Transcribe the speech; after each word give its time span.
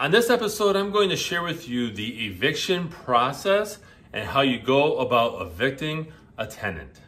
On 0.00 0.10
this 0.10 0.30
episode, 0.30 0.76
I'm 0.76 0.90
going 0.92 1.10
to 1.10 1.16
share 1.16 1.42
with 1.42 1.68
you 1.68 1.90
the 1.90 2.24
eviction 2.24 2.88
process 2.88 3.80
and 4.14 4.26
how 4.26 4.40
you 4.40 4.58
go 4.58 4.96
about 4.96 5.42
evicting 5.42 6.10
a 6.38 6.46
tenant. 6.46 7.02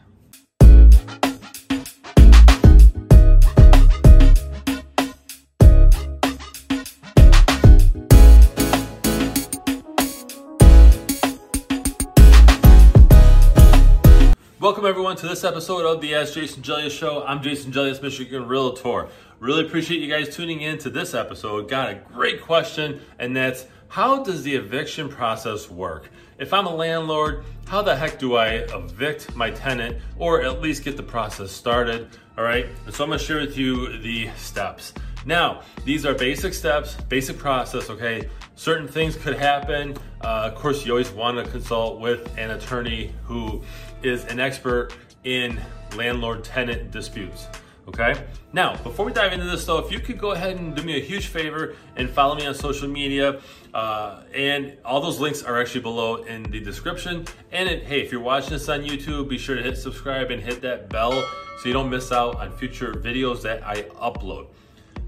Welcome 14.72 14.88
everyone 14.88 15.16
to 15.16 15.28
this 15.28 15.44
episode 15.44 15.84
of 15.84 16.00
the 16.00 16.14
Ask 16.14 16.32
Jason 16.32 16.62
Gelios 16.62 16.92
Show. 16.92 17.22
I'm 17.26 17.42
Jason 17.42 17.72
Gelios, 17.72 18.00
Michigan 18.00 18.48
Realtor. 18.48 19.06
Really 19.38 19.66
appreciate 19.66 20.00
you 20.00 20.08
guys 20.08 20.34
tuning 20.34 20.62
in 20.62 20.78
to 20.78 20.88
this 20.88 21.12
episode. 21.12 21.68
Got 21.68 21.90
a 21.90 21.94
great 21.96 22.40
question, 22.40 23.02
and 23.18 23.36
that's 23.36 23.66
how 23.88 24.24
does 24.24 24.42
the 24.42 24.54
eviction 24.54 25.10
process 25.10 25.70
work? 25.70 26.08
If 26.38 26.54
I'm 26.54 26.64
a 26.64 26.74
landlord, 26.74 27.44
how 27.66 27.82
the 27.82 27.94
heck 27.94 28.18
do 28.18 28.36
I 28.36 28.64
evict 28.72 29.36
my 29.36 29.50
tenant 29.50 29.98
or 30.16 30.40
at 30.40 30.62
least 30.62 30.84
get 30.84 30.96
the 30.96 31.02
process 31.02 31.52
started? 31.52 32.08
All 32.38 32.44
right, 32.44 32.66
and 32.86 32.94
so 32.94 33.04
I'm 33.04 33.10
gonna 33.10 33.18
share 33.18 33.40
with 33.40 33.58
you 33.58 33.98
the 33.98 34.30
steps. 34.38 34.94
Now, 35.24 35.62
these 35.84 36.04
are 36.04 36.14
basic 36.14 36.54
steps, 36.54 36.94
basic 37.08 37.38
process, 37.38 37.90
okay? 37.90 38.28
Certain 38.56 38.88
things 38.88 39.16
could 39.16 39.36
happen. 39.36 39.96
Uh, 40.20 40.50
of 40.52 40.54
course, 40.54 40.84
you 40.84 40.92
always 40.92 41.10
want 41.10 41.44
to 41.44 41.50
consult 41.50 42.00
with 42.00 42.30
an 42.36 42.50
attorney 42.50 43.12
who 43.24 43.62
is 44.02 44.24
an 44.26 44.40
expert 44.40 44.92
in 45.24 45.60
landlord 45.96 46.44
tenant 46.44 46.90
disputes. 46.90 47.46
Okay. 47.88 48.14
Now, 48.52 48.76
before 48.76 49.04
we 49.04 49.12
dive 49.12 49.32
into 49.32 49.46
this, 49.46 49.64
though, 49.64 49.78
if 49.78 49.90
you 49.90 49.98
could 49.98 50.16
go 50.16 50.32
ahead 50.32 50.56
and 50.56 50.74
do 50.74 50.84
me 50.84 50.96
a 50.96 51.02
huge 51.02 51.26
favor 51.26 51.74
and 51.96 52.08
follow 52.08 52.36
me 52.36 52.46
on 52.46 52.54
social 52.54 52.86
media, 52.86 53.40
uh, 53.74 54.22
and 54.32 54.76
all 54.84 55.00
those 55.00 55.18
links 55.18 55.42
are 55.42 55.60
actually 55.60 55.80
below 55.80 56.22
in 56.22 56.44
the 56.44 56.60
description. 56.60 57.24
And 57.50 57.68
it, 57.68 57.82
hey, 57.84 58.00
if 58.00 58.12
you're 58.12 58.20
watching 58.20 58.50
this 58.50 58.68
on 58.68 58.82
YouTube, 58.82 59.28
be 59.28 59.36
sure 59.36 59.56
to 59.56 59.62
hit 59.62 59.76
subscribe 59.76 60.30
and 60.30 60.40
hit 60.40 60.60
that 60.62 60.90
bell 60.90 61.12
so 61.60 61.66
you 61.66 61.72
don't 61.72 61.90
miss 61.90 62.12
out 62.12 62.36
on 62.36 62.56
future 62.56 62.92
videos 62.92 63.42
that 63.42 63.66
I 63.66 63.82
upload. 63.82 64.46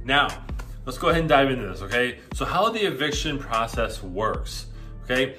Now, 0.04 0.28
let's 0.84 0.98
go 0.98 1.08
ahead 1.08 1.20
and 1.20 1.28
dive 1.28 1.50
into 1.50 1.66
this, 1.66 1.82
okay? 1.82 2.18
So, 2.34 2.44
how 2.44 2.68
the 2.70 2.86
eviction 2.86 3.38
process 3.38 4.02
works, 4.02 4.66
okay? 5.04 5.36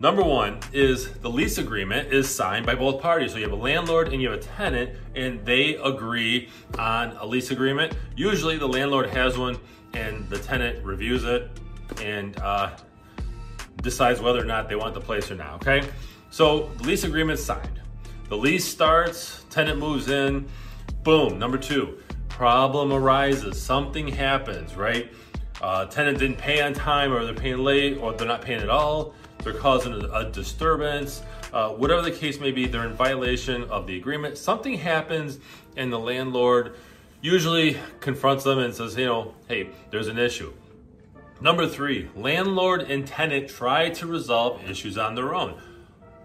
Number 0.00 0.22
one 0.22 0.60
is 0.72 1.12
the 1.14 1.28
lease 1.28 1.58
agreement 1.58 2.12
is 2.12 2.32
signed 2.32 2.64
by 2.64 2.76
both 2.76 3.02
parties. 3.02 3.32
So 3.32 3.38
you 3.38 3.42
have 3.42 3.52
a 3.52 3.56
landlord 3.56 4.12
and 4.12 4.22
you 4.22 4.30
have 4.30 4.38
a 4.38 4.42
tenant, 4.42 4.96
and 5.16 5.44
they 5.44 5.74
agree 5.74 6.50
on 6.78 7.16
a 7.16 7.26
lease 7.26 7.50
agreement. 7.50 7.94
Usually 8.14 8.58
the 8.58 8.68
landlord 8.68 9.10
has 9.10 9.36
one, 9.36 9.58
and 9.94 10.28
the 10.30 10.38
tenant 10.38 10.84
reviews 10.84 11.24
it 11.24 11.50
and 12.00 12.38
uh, 12.38 12.76
decides 13.82 14.20
whether 14.20 14.40
or 14.40 14.44
not 14.44 14.68
they 14.68 14.76
want 14.76 14.94
the 14.94 15.00
place 15.00 15.32
or 15.32 15.34
not. 15.34 15.54
Okay, 15.54 15.88
so 16.30 16.70
the 16.76 16.84
lease 16.84 17.02
agreement 17.02 17.40
signed. 17.40 17.80
The 18.28 18.36
lease 18.36 18.64
starts, 18.64 19.46
tenant 19.50 19.80
moves 19.80 20.08
in, 20.08 20.46
boom. 21.02 21.40
Number 21.40 21.58
two, 21.58 21.98
problem 22.38 22.92
arises, 22.92 23.60
something 23.60 24.08
happens, 24.08 24.76
right? 24.76 25.12
Uh, 25.60 25.84
tenant 25.86 26.18
didn't 26.18 26.38
pay 26.38 26.62
on 26.62 26.72
time, 26.72 27.12
or 27.12 27.24
they're 27.24 27.34
paying 27.34 27.58
late, 27.58 27.98
or 27.98 28.14
they're 28.14 28.28
not 28.28 28.42
paying 28.42 28.62
at 28.62 28.70
all 28.70 29.12
they're 29.42 29.58
causing 29.58 29.92
a, 29.92 29.98
a 30.12 30.30
disturbance, 30.30 31.22
uh, 31.52 31.70
whatever 31.70 32.02
the 32.02 32.10
case 32.10 32.40
may 32.40 32.50
be, 32.50 32.66
they're 32.66 32.86
in 32.86 32.94
violation 32.94 33.64
of 33.64 33.86
the 33.86 33.96
agreement. 33.96 34.36
Something 34.36 34.74
happens, 34.74 35.38
and 35.76 35.92
the 35.92 35.98
landlord 35.98 36.76
usually 37.20 37.76
confronts 38.00 38.44
them 38.44 38.58
and 38.58 38.74
says, 38.74 38.96
you 38.96 39.06
know, 39.06 39.34
hey, 39.48 39.70
there's 39.90 40.08
an 40.08 40.18
issue. 40.18 40.52
Number 41.40 41.66
three, 41.66 42.10
landlord 42.16 42.82
and 42.82 43.06
tenant 43.06 43.48
try 43.48 43.90
to 43.90 44.06
resolve 44.06 44.68
issues 44.68 44.98
on 44.98 45.14
their 45.14 45.34
own. 45.34 45.60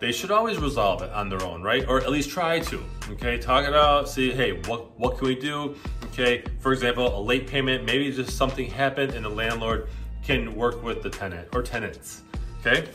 They 0.04 0.12
should 0.12 0.32
always 0.32 0.58
resolve 0.58 1.02
it 1.02 1.12
on 1.12 1.30
their 1.30 1.42
own, 1.46 1.64
right? 1.64 1.88
Or 1.88 2.02
at 2.02 2.12
least 2.12 2.30
try 2.30 2.60
to. 2.60 2.84
Okay, 3.12 3.38
talk 3.38 3.66
it 3.66 3.74
out, 3.74 4.10
see, 4.10 4.34
hey, 4.34 4.60
what 4.68 5.00
what 5.00 5.18
can 5.18 5.28
we 5.28 5.34
do? 5.34 5.78
Okay, 6.08 6.44
for 6.60 6.74
example, 6.74 7.18
a 7.18 7.22
late 7.22 7.48
payment, 7.48 7.86
maybe 7.86 8.12
just 8.12 8.36
something 8.36 8.70
happened 8.70 9.14
and 9.14 9.24
the 9.24 9.30
landlord 9.30 9.88
can 10.22 10.54
work 10.56 10.84
with 10.84 11.04
the 11.04 11.10
tenant 11.10 11.48
or 11.54 11.62
tenants. 11.62 12.24
Okay. 12.60 12.90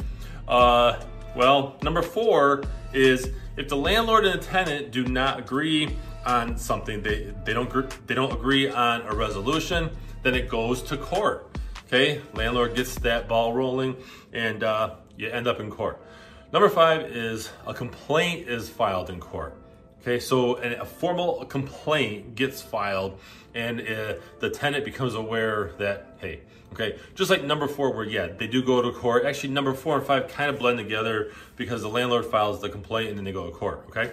Uh, 0.46 1.00
well, 1.34 1.78
number 1.82 2.02
four 2.02 2.64
is 2.92 3.30
if 3.56 3.70
the 3.70 3.76
landlord 3.76 4.26
and 4.26 4.38
the 4.38 4.44
tenant 4.44 4.90
do 4.90 5.06
not 5.06 5.38
agree 5.38 5.96
on 6.26 6.58
something, 6.58 7.00
they, 7.02 7.32
they 7.46 7.54
don't 7.54 8.06
they 8.06 8.14
don't 8.14 8.34
agree 8.34 8.68
on 8.68 9.00
a 9.06 9.14
resolution, 9.14 9.88
then 10.22 10.34
it 10.34 10.50
goes 10.50 10.82
to 10.82 10.98
court. 10.98 11.56
Okay, 11.86 12.20
landlord 12.34 12.74
gets 12.74 12.96
that 12.96 13.28
ball 13.28 13.54
rolling, 13.54 13.96
and 14.34 14.62
uh, 14.62 14.96
you 15.16 15.30
end 15.30 15.46
up 15.46 15.58
in 15.58 15.70
court. 15.70 16.02
Number 16.50 16.70
five 16.70 17.14
is 17.14 17.50
a 17.66 17.74
complaint 17.74 18.48
is 18.48 18.70
filed 18.70 19.10
in 19.10 19.20
court. 19.20 19.54
Okay, 20.00 20.18
so 20.18 20.54
a 20.54 20.84
formal 20.84 21.44
complaint 21.44 22.36
gets 22.36 22.62
filed, 22.62 23.18
and 23.54 23.80
uh, 23.80 24.14
the 24.38 24.48
tenant 24.48 24.86
becomes 24.86 25.14
aware 25.14 25.72
that 25.78 26.16
hey, 26.20 26.40
okay, 26.72 26.98
just 27.14 27.30
like 27.30 27.44
number 27.44 27.68
four, 27.68 27.92
where 27.92 28.06
yeah, 28.06 28.28
they 28.28 28.46
do 28.46 28.62
go 28.62 28.80
to 28.80 28.92
court. 28.92 29.26
Actually, 29.26 29.50
number 29.50 29.74
four 29.74 29.98
and 29.98 30.06
five 30.06 30.28
kind 30.28 30.48
of 30.48 30.58
blend 30.58 30.78
together 30.78 31.32
because 31.56 31.82
the 31.82 31.88
landlord 31.88 32.24
files 32.24 32.62
the 32.62 32.70
complaint 32.70 33.10
and 33.10 33.18
then 33.18 33.26
they 33.26 33.32
go 33.32 33.44
to 33.44 33.52
court. 33.52 33.84
Okay, 33.88 34.12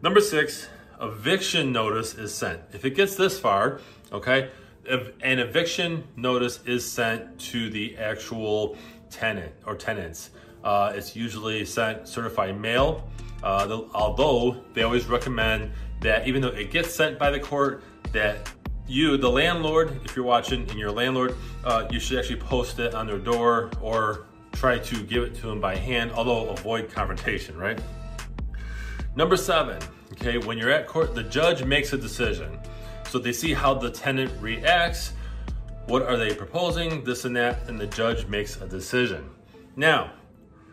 number 0.00 0.22
six, 0.22 0.68
eviction 1.02 1.70
notice 1.70 2.14
is 2.14 2.32
sent. 2.32 2.62
If 2.72 2.86
it 2.86 2.90
gets 2.90 3.14
this 3.16 3.38
far, 3.38 3.80
okay, 4.10 4.48
an 4.88 5.38
eviction 5.38 6.04
notice 6.16 6.60
is 6.64 6.90
sent 6.90 7.38
to 7.40 7.68
the 7.68 7.98
actual 7.98 8.78
tenant 9.10 9.52
or 9.66 9.76
tenants. 9.76 10.30
Uh, 10.64 10.92
it's 10.94 11.16
usually 11.16 11.64
sent 11.64 12.06
certified 12.06 12.60
mail. 12.60 13.08
Uh, 13.42 13.66
the, 13.66 13.88
although 13.94 14.56
they 14.74 14.82
always 14.82 15.06
recommend 15.06 15.72
that 16.00 16.26
even 16.28 16.40
though 16.42 16.48
it 16.48 16.70
gets 16.70 16.94
sent 16.94 17.18
by 17.18 17.30
the 17.30 17.40
court, 17.40 17.82
that 18.12 18.50
you, 18.86 19.16
the 19.16 19.28
landlord, 19.28 20.00
if 20.04 20.14
you're 20.14 20.24
watching 20.24 20.68
and 20.68 20.78
you're 20.78 20.90
a 20.90 20.92
landlord, 20.92 21.34
uh, 21.64 21.86
you 21.90 21.98
should 21.98 22.18
actually 22.18 22.36
post 22.36 22.78
it 22.78 22.94
on 22.94 23.06
their 23.06 23.18
door 23.18 23.70
or 23.80 24.26
try 24.52 24.78
to 24.78 25.02
give 25.04 25.22
it 25.22 25.34
to 25.36 25.46
them 25.46 25.60
by 25.60 25.74
hand, 25.74 26.12
although 26.12 26.48
avoid 26.50 26.90
confrontation, 26.90 27.56
right? 27.56 27.80
Number 29.16 29.36
seven, 29.36 29.78
okay, 30.12 30.38
when 30.38 30.58
you're 30.58 30.70
at 30.70 30.86
court, 30.86 31.14
the 31.14 31.22
judge 31.22 31.64
makes 31.64 31.92
a 31.92 31.98
decision. 31.98 32.58
So 33.08 33.18
they 33.18 33.32
see 33.32 33.52
how 33.52 33.74
the 33.74 33.90
tenant 33.90 34.30
reacts, 34.40 35.12
what 35.86 36.02
are 36.02 36.16
they 36.16 36.34
proposing, 36.34 37.04
this 37.04 37.24
and 37.24 37.34
that, 37.36 37.68
and 37.68 37.78
the 37.78 37.86
judge 37.86 38.26
makes 38.26 38.60
a 38.60 38.66
decision. 38.66 39.28
Now, 39.76 40.12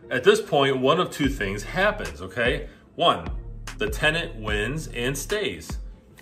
at 0.09 0.23
this 0.23 0.41
point, 0.41 0.79
one 0.79 0.99
of 0.99 1.11
two 1.11 1.29
things 1.29 1.63
happens, 1.63 2.21
okay? 2.21 2.67
One, 2.95 3.29
the 3.77 3.89
tenant 3.89 4.35
wins 4.35 4.87
and 4.87 5.17
stays. 5.17 5.77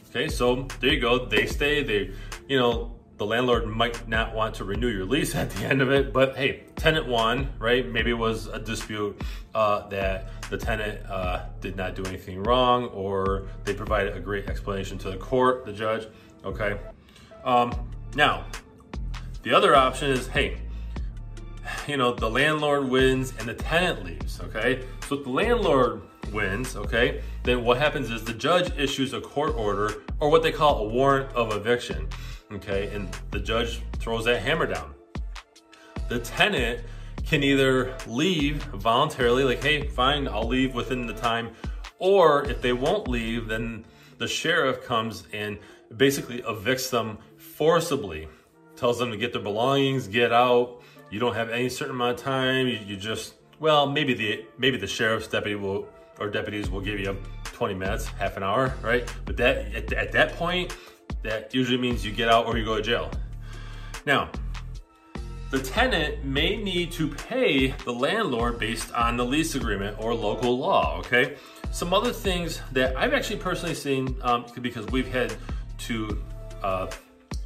Okay, 0.09 0.27
so 0.27 0.67
there 0.79 0.93
you 0.93 0.99
go. 0.99 1.25
They 1.25 1.45
stay. 1.45 1.83
They, 1.83 2.11
you 2.47 2.57
know, 2.57 2.95
the 3.17 3.25
landlord 3.25 3.67
might 3.67 4.07
not 4.07 4.33
want 4.33 4.55
to 4.55 4.63
renew 4.63 4.87
your 4.87 5.05
lease 5.05 5.35
at 5.43 5.49
the 5.49 5.65
end 5.65 5.81
of 5.81 5.91
it, 5.91 6.13
but 6.13 6.35
hey, 6.35 6.63
tenant 6.75 7.07
won, 7.07 7.53
right? 7.59 7.87
Maybe 7.87 8.11
it 8.11 8.17
was 8.17 8.47
a 8.47 8.59
dispute 8.59 9.19
uh, 9.53 9.87
that 9.89 10.29
the 10.49 10.57
tenant 10.57 11.05
uh, 11.09 11.45
did 11.61 11.75
not 11.75 11.95
do 11.95 12.03
anything 12.05 12.43
wrong, 12.43 12.85
or 12.85 13.47
they 13.63 13.73
provided 13.73 14.15
a 14.15 14.19
great 14.19 14.49
explanation 14.49 14.97
to 14.99 15.11
the 15.11 15.17
court, 15.17 15.65
the 15.65 15.73
judge. 15.73 16.07
Okay. 16.45 16.79
Um, 17.43 17.89
now, 18.15 18.45
the 19.43 19.53
other 19.53 19.75
option 19.75 20.11
is, 20.11 20.27
hey, 20.27 20.57
you 21.87 21.97
know, 21.97 22.13
the 22.13 22.29
landlord 22.29 22.89
wins 22.89 23.33
and 23.39 23.47
the 23.47 23.53
tenant 23.53 24.03
leaves, 24.03 24.41
okay? 24.41 24.83
So 25.07 25.15
if 25.15 25.23
the 25.23 25.29
landlord 25.29 26.01
wins, 26.31 26.75
okay, 26.75 27.21
then 27.43 27.63
what 27.63 27.77
happens 27.77 28.11
is 28.11 28.23
the 28.23 28.33
judge 28.33 28.77
issues 28.77 29.13
a 29.13 29.21
court 29.21 29.55
order 29.55 30.03
or 30.19 30.29
what 30.29 30.43
they 30.43 30.51
call 30.51 30.79
a 30.79 30.89
warrant 30.89 31.31
of 31.33 31.53
eviction, 31.53 32.07
okay, 32.51 32.87
and 32.93 33.09
the 33.31 33.39
judge 33.39 33.81
throws 33.99 34.25
that 34.25 34.41
hammer 34.41 34.65
down. 34.65 34.93
The 36.09 36.19
tenant 36.19 36.81
can 37.25 37.43
either 37.43 37.95
leave 38.05 38.63
voluntarily, 38.63 39.43
like, 39.43 39.63
hey, 39.63 39.87
fine, 39.87 40.27
I'll 40.27 40.47
leave 40.47 40.73
within 40.73 41.05
the 41.05 41.13
time, 41.13 41.49
or 41.99 42.45
if 42.45 42.61
they 42.61 42.73
won't 42.73 43.07
leave, 43.07 43.47
then 43.47 43.85
the 44.17 44.27
sheriff 44.27 44.83
comes 44.83 45.27
and 45.33 45.57
basically 45.95 46.41
evicts 46.41 46.89
them 46.89 47.17
forcibly, 47.37 48.27
tells 48.75 48.99
them 48.99 49.11
to 49.11 49.17
get 49.17 49.33
their 49.33 49.41
belongings, 49.41 50.07
get 50.07 50.31
out, 50.31 50.81
you 51.09 51.19
don't 51.19 51.35
have 51.35 51.49
any 51.49 51.69
certain 51.69 51.95
amount 51.95 52.19
of 52.19 52.23
time. 52.23 52.67
You, 52.67 52.79
you 52.85 52.97
just 52.97 53.35
well, 53.59 53.87
maybe 53.89 54.13
the 54.13 54.45
maybe 54.57 54.77
the 54.77 54.87
sheriff's 54.87 55.27
deputy 55.27 55.55
will 55.55 55.87
or 56.19 56.29
deputies 56.29 56.69
will 56.69 56.81
give 56.81 56.99
you 56.99 57.17
20 57.43 57.73
minutes, 57.73 58.07
half 58.07 58.37
an 58.37 58.43
hour, 58.43 58.73
right? 58.81 59.11
But 59.25 59.37
that 59.37 59.73
at, 59.75 59.93
at 59.93 60.11
that 60.13 60.33
point, 60.33 60.75
that 61.23 61.53
usually 61.53 61.77
means 61.77 62.05
you 62.05 62.11
get 62.11 62.29
out 62.29 62.45
or 62.45 62.57
you 62.57 62.65
go 62.65 62.75
to 62.75 62.81
jail. 62.81 63.11
Now, 64.05 64.29
the 65.49 65.59
tenant 65.59 66.25
may 66.25 66.55
need 66.57 66.91
to 66.93 67.07
pay 67.07 67.67
the 67.85 67.93
landlord 67.93 68.59
based 68.59 68.91
on 68.93 69.15
the 69.15 69.25
lease 69.25 69.55
agreement 69.55 69.97
or 69.99 70.13
local 70.13 70.57
law, 70.57 70.97
okay? 70.99 71.35
Some 71.71 71.93
other 71.93 72.11
things 72.11 72.61
that 72.73 72.95
I've 72.97 73.13
actually 73.13 73.39
personally 73.39 73.75
seen 73.75 74.17
um, 74.23 74.45
because 74.61 74.85
we've 74.87 75.07
had 75.07 75.33
to 75.79 76.21
uh, 76.63 76.87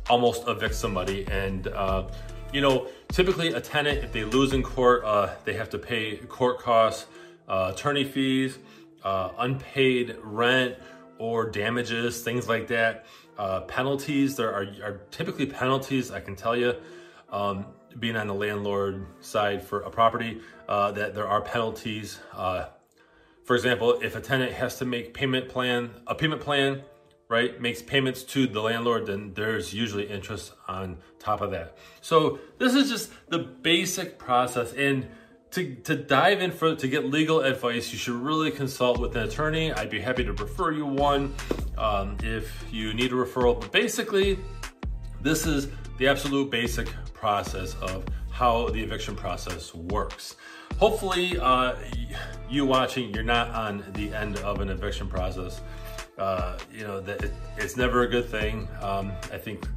almost 0.09 0.47
evict 0.47 0.75
somebody 0.75 1.25
and 1.27 1.67
uh, 1.67 2.07
you 2.51 2.61
know, 2.61 2.87
typically 3.09 3.53
a 3.53 3.61
tenant, 3.61 4.03
if 4.03 4.11
they 4.11 4.23
lose 4.23 4.53
in 4.53 4.63
court, 4.63 5.03
uh, 5.05 5.35
they 5.45 5.53
have 5.53 5.69
to 5.69 5.77
pay 5.77 6.17
court 6.17 6.59
costs, 6.59 7.05
uh, 7.47 7.71
attorney 7.73 8.03
fees, 8.03 8.57
uh, 9.03 9.29
unpaid 9.39 10.17
rent 10.21 10.75
or 11.17 11.49
damages, 11.49 12.23
things 12.23 12.49
like 12.49 12.67
that. 12.67 13.05
Uh, 13.37 13.61
penalties, 13.61 14.35
there 14.35 14.53
are, 14.53 14.67
are, 14.83 15.01
typically 15.11 15.45
penalties, 15.45 16.11
I 16.11 16.19
can 16.19 16.35
tell 16.35 16.55
you, 16.55 16.75
um, 17.31 17.65
being 17.99 18.15
on 18.15 18.27
the 18.27 18.33
landlord 18.33 19.05
side 19.21 19.63
for 19.63 19.81
a 19.81 19.89
property, 19.89 20.41
uh, 20.67 20.91
that 20.91 21.15
there 21.15 21.27
are 21.27 21.41
penalties. 21.41 22.19
Uh, 22.33 22.65
for 23.43 23.55
example, 23.55 23.99
if 24.01 24.15
a 24.15 24.21
tenant 24.21 24.51
has 24.53 24.77
to 24.77 24.85
make 24.85 25.13
payment 25.13 25.49
plan, 25.49 25.89
a 26.07 26.15
payment 26.15 26.41
plan, 26.41 26.81
right, 27.31 27.59
makes 27.61 27.81
payments 27.81 28.23
to 28.23 28.45
the 28.45 28.59
landlord, 28.59 29.05
then 29.05 29.33
there's 29.33 29.73
usually 29.73 30.05
interest 30.07 30.51
on 30.67 30.97
top 31.17 31.39
of 31.39 31.49
that. 31.51 31.77
So 32.01 32.39
this 32.57 32.73
is 32.73 32.89
just 32.89 33.09
the 33.29 33.39
basic 33.39 34.19
process. 34.19 34.73
And 34.73 35.07
to, 35.51 35.75
to 35.75 35.95
dive 35.95 36.41
in 36.41 36.51
for 36.51 36.75
to 36.75 36.87
get 36.89 37.05
legal 37.05 37.39
advice, 37.39 37.91
you 37.93 37.97
should 37.97 38.15
really 38.15 38.51
consult 38.51 38.99
with 38.99 39.15
an 39.15 39.23
attorney. 39.23 39.71
I'd 39.71 39.89
be 39.89 40.01
happy 40.01 40.25
to 40.25 40.33
refer 40.33 40.71
you 40.71 40.85
one 40.85 41.33
um, 41.77 42.17
if 42.21 42.65
you 42.69 42.93
need 42.93 43.13
a 43.13 43.15
referral. 43.15 43.59
But 43.59 43.71
basically, 43.71 44.37
this 45.21 45.47
is 45.47 45.69
the 45.99 46.09
absolute 46.09 46.51
basic 46.51 46.89
process 47.13 47.75
of 47.75 48.03
how 48.29 48.67
the 48.69 48.83
eviction 48.83 49.15
process 49.15 49.73
works. 49.73 50.35
Hopefully, 50.79 51.37
uh, 51.39 51.75
you 52.49 52.65
watching, 52.65 53.13
you're 53.13 53.23
not 53.23 53.49
on 53.49 53.85
the 53.93 54.13
end 54.13 54.37
of 54.39 54.59
an 54.59 54.69
eviction 54.69 55.07
process. 55.07 55.61
Uh, 56.21 56.55
you 56.71 56.85
know 56.85 57.01
that 57.01 57.23
it, 57.23 57.33
it's 57.57 57.75
never 57.75 58.03
a 58.03 58.07
good 58.07 58.29
thing. 58.29 58.67
Um, 58.79 59.11
I 59.33 59.39
think 59.39 59.67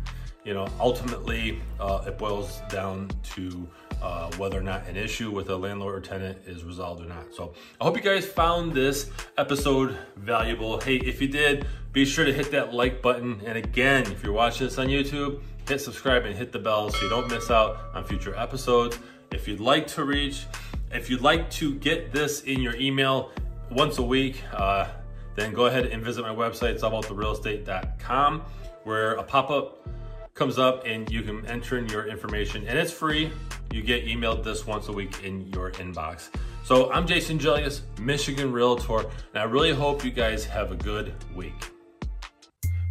you 0.44 0.52
know 0.52 0.68
ultimately 0.78 1.62
uh, 1.80 2.04
it 2.06 2.18
boils 2.18 2.60
down 2.68 3.08
to 3.34 3.66
uh, 4.02 4.30
whether 4.36 4.58
or 4.58 4.62
not 4.62 4.86
an 4.86 4.94
issue 4.94 5.30
with 5.30 5.48
a 5.48 5.56
landlord 5.56 5.94
or 5.94 6.00
tenant 6.00 6.36
is 6.46 6.62
resolved 6.62 7.02
or 7.02 7.08
not. 7.08 7.34
So 7.34 7.54
I 7.80 7.84
hope 7.84 7.96
you 7.96 8.02
guys 8.02 8.26
found 8.26 8.74
this 8.74 9.10
episode 9.38 9.96
valuable. 10.16 10.78
Hey, 10.78 10.96
if 10.96 11.22
you 11.22 11.28
did, 11.28 11.66
be 11.92 12.04
sure 12.04 12.26
to 12.26 12.32
hit 12.32 12.50
that 12.50 12.74
like 12.74 13.00
button. 13.00 13.40
And 13.46 13.56
again, 13.56 14.02
if 14.12 14.22
you're 14.22 14.34
watching 14.34 14.66
this 14.66 14.76
on 14.76 14.88
YouTube, 14.88 15.40
hit 15.66 15.80
subscribe 15.80 16.26
and 16.26 16.36
hit 16.36 16.52
the 16.52 16.58
bell 16.58 16.90
so 16.90 17.02
you 17.02 17.08
don't 17.08 17.30
miss 17.30 17.50
out 17.50 17.78
on 17.94 18.04
future 18.04 18.36
episodes. 18.36 18.98
If 19.32 19.48
you'd 19.48 19.60
like 19.60 19.86
to 19.96 20.04
reach, 20.04 20.44
if 20.92 21.08
you'd 21.08 21.22
like 21.22 21.48
to 21.52 21.74
get 21.76 22.12
this 22.12 22.42
in 22.42 22.60
your 22.60 22.76
email 22.76 23.30
once 23.70 23.96
a 23.96 24.02
week, 24.02 24.42
uh, 24.52 24.88
then 25.34 25.52
go 25.52 25.66
ahead 25.66 25.86
and 25.86 26.02
visit 26.02 26.22
my 26.22 26.34
website. 26.34 26.70
It's 26.70 26.82
abouttherealestate.com 26.82 28.42
where 28.84 29.14
a 29.14 29.22
pop-up 29.22 29.86
comes 30.34 30.58
up 30.58 30.84
and 30.84 31.10
you 31.10 31.22
can 31.22 31.46
enter 31.46 31.78
in 31.78 31.88
your 31.88 32.06
information 32.06 32.66
and 32.66 32.78
it's 32.78 32.92
free. 32.92 33.30
You 33.72 33.82
get 33.82 34.04
emailed 34.04 34.44
this 34.44 34.66
once 34.66 34.88
a 34.88 34.92
week 34.92 35.22
in 35.22 35.46
your 35.52 35.70
inbox. 35.72 36.28
So 36.64 36.92
I'm 36.92 37.06
Jason 37.06 37.38
Gelios, 37.38 37.82
Michigan 38.00 38.52
Realtor, 38.52 39.00
and 39.00 39.42
I 39.42 39.44
really 39.44 39.72
hope 39.72 40.04
you 40.04 40.10
guys 40.10 40.44
have 40.44 40.72
a 40.72 40.76
good 40.76 41.14
week. 41.34 41.54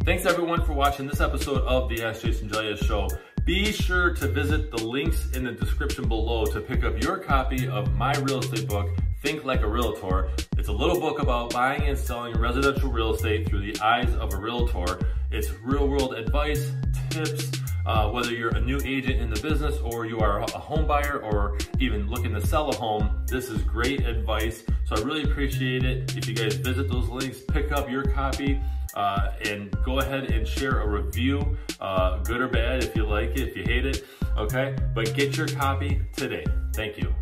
Thanks 0.04 0.26
everyone 0.26 0.62
for 0.64 0.74
watching 0.74 1.06
this 1.06 1.20
episode 1.20 1.62
of 1.62 1.88
the 1.88 2.02
Ask 2.02 2.22
Jason 2.22 2.48
Gelios 2.48 2.84
Show. 2.84 3.08
Be 3.44 3.72
sure 3.72 4.14
to 4.14 4.28
visit 4.28 4.70
the 4.70 4.82
links 4.82 5.30
in 5.32 5.44
the 5.44 5.52
description 5.52 6.08
below 6.08 6.46
to 6.46 6.60
pick 6.60 6.84
up 6.84 7.02
your 7.02 7.18
copy 7.18 7.68
of 7.68 7.94
my 7.94 8.14
real 8.18 8.38
estate 8.38 8.68
book, 8.68 8.88
Think 9.24 9.42
Like 9.42 9.62
a 9.62 9.66
Realtor. 9.66 10.28
It's 10.58 10.68
a 10.68 10.72
little 10.72 11.00
book 11.00 11.18
about 11.18 11.54
buying 11.54 11.88
and 11.88 11.98
selling 11.98 12.38
residential 12.38 12.92
real 12.92 13.14
estate 13.14 13.48
through 13.48 13.72
the 13.72 13.80
eyes 13.80 14.14
of 14.16 14.34
a 14.34 14.36
realtor. 14.36 15.00
It's 15.30 15.50
real 15.62 15.88
world 15.88 16.12
advice, 16.12 16.70
tips, 17.08 17.50
uh, 17.86 18.10
whether 18.10 18.32
you're 18.32 18.54
a 18.54 18.60
new 18.60 18.78
agent 18.84 19.22
in 19.22 19.30
the 19.30 19.40
business 19.40 19.78
or 19.78 20.04
you 20.04 20.20
are 20.20 20.42
a 20.42 20.50
home 20.50 20.86
buyer 20.86 21.20
or 21.20 21.56
even 21.78 22.06
looking 22.10 22.34
to 22.34 22.46
sell 22.46 22.68
a 22.68 22.76
home, 22.76 23.24
this 23.26 23.48
is 23.48 23.62
great 23.62 24.00
advice. 24.06 24.62
So 24.84 24.94
I 24.94 25.00
really 25.00 25.22
appreciate 25.22 25.86
it. 25.86 26.14
If 26.14 26.28
you 26.28 26.34
guys 26.34 26.56
visit 26.56 26.90
those 26.90 27.08
links, 27.08 27.38
pick 27.40 27.72
up 27.72 27.88
your 27.88 28.04
copy 28.04 28.60
uh, 28.92 29.30
and 29.46 29.74
go 29.86 30.00
ahead 30.00 30.24
and 30.24 30.46
share 30.46 30.82
a 30.82 30.86
review, 30.86 31.56
uh, 31.80 32.18
good 32.24 32.42
or 32.42 32.48
bad, 32.48 32.84
if 32.84 32.94
you 32.94 33.06
like 33.06 33.30
it, 33.30 33.48
if 33.48 33.56
you 33.56 33.64
hate 33.64 33.86
it, 33.86 34.04
okay? 34.36 34.76
But 34.94 35.14
get 35.14 35.34
your 35.38 35.48
copy 35.48 36.02
today. 36.14 36.44
Thank 36.74 36.98
you. 36.98 37.14